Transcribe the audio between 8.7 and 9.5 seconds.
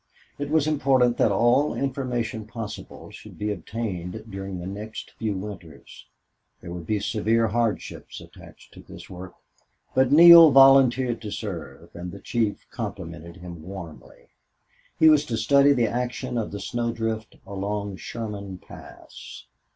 to this work,